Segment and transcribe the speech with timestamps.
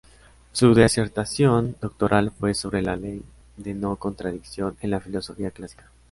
[0.51, 3.21] Su disertación doctoral fue sobre la Ley
[3.55, 5.91] de no contradicción en la filosofía clásica.